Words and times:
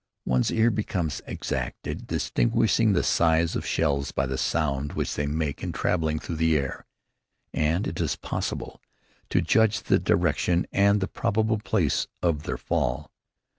One's 0.25 0.49
ear 0.49 0.71
becomes 0.71 1.21
exact 1.27 1.85
in 1.85 2.05
distinguishing 2.07 2.93
the 2.93 3.03
size 3.03 3.55
of 3.55 3.67
shells 3.67 4.11
by 4.11 4.25
the 4.25 4.35
sound 4.35 4.93
which 4.93 5.13
they 5.13 5.27
make 5.27 5.61
in 5.61 5.71
traveling 5.71 6.17
through 6.17 6.37
the 6.37 6.57
air; 6.57 6.87
and 7.53 7.85
it 7.85 8.01
is 8.01 8.15
possible 8.15 8.81
to 9.29 9.41
judge 9.41 9.83
the 9.83 9.99
direction 9.99 10.65
and 10.71 11.01
the 11.01 11.07
probable 11.07 11.59
place 11.59 12.07
of 12.23 12.45
their 12.45 12.57
fall. 12.57 13.11